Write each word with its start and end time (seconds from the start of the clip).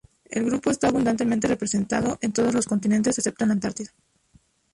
El 0.31 0.45
grupo 0.45 0.71
está 0.71 0.87
abundantemente 0.87 1.47
representado 1.47 2.17
en 2.21 2.33
todos 2.33 2.55
los 2.55 2.65
continentes, 2.65 3.19
excepto 3.19 3.43
en 3.43 3.49
la 3.49 3.53
Antártida. 3.53 3.91